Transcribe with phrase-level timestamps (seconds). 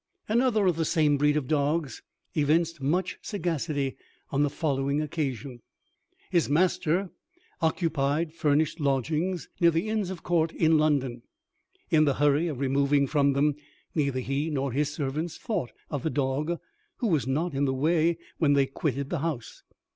[0.27, 2.01] Another of the same breed of dogs
[2.33, 3.97] evinced much sagacity
[4.31, 5.61] on the following occasion:
[6.31, 7.11] His master
[7.61, 11.21] occupied furnished lodgings near the Inns of Court in London.
[11.91, 13.53] In the hurry of removing from them,
[13.93, 16.59] neither he nor his servants thought of the dog,
[16.97, 19.61] who was not in the way when they quitted the house.